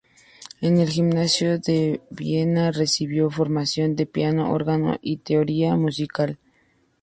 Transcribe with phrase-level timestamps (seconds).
[0.61, 6.39] En el Gymnasium de Viena recibió formación en piano, órgano y teoría musical.